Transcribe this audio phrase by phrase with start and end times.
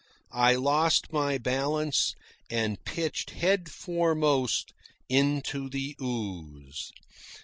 [0.33, 2.15] I lost my balance
[2.49, 4.73] and pitched head foremost
[5.09, 6.91] into the ooze.